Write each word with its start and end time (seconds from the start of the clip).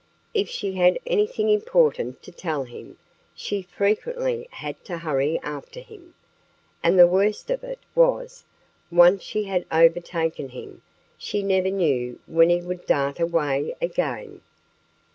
If 0.33 0.49
she 0.49 0.73
had 0.73 0.97
anything 1.05 1.47
important 1.51 2.23
to 2.23 2.31
tell 2.31 2.63
him 2.63 2.97
she 3.35 3.61
frequently 3.61 4.47
had 4.49 4.83
to 4.85 4.97
hurry 4.97 5.39
after 5.43 5.79
him. 5.79 6.15
And 6.81 6.97
the 6.97 7.05
worst 7.05 7.51
of 7.51 7.63
it 7.63 7.77
was, 7.93 8.43
once 8.89 9.21
she 9.21 9.43
had 9.43 9.63
overtaken 9.71 10.49
him 10.49 10.81
she 11.19 11.43
never 11.43 11.69
knew 11.69 12.17
when 12.25 12.49
he 12.49 12.61
would 12.61 12.87
dart 12.87 13.19
away 13.19 13.75
again. 13.79 14.41